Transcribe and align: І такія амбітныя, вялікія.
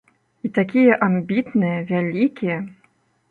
І 0.47 0.49
такія 0.57 0.95
амбітныя, 1.07 1.77
вялікія. 1.91 2.57